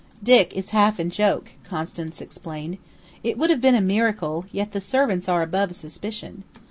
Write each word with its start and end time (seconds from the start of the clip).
"Dick 0.23 0.51
is 0.57 0.71
half 0.71 0.99
in 0.99 1.11
joke," 1.11 1.51
Constance 1.63 2.21
explained. 2.21 2.79
"It 3.23 3.37
would 3.37 3.51
have 3.51 3.61
been 3.61 3.75
a 3.75 3.81
miracle, 3.81 4.45
yet 4.51 4.71
the 4.71 4.79
servants 4.79 5.29
are 5.29 5.43
above 5.43 5.75
suspicion. 5.75 6.43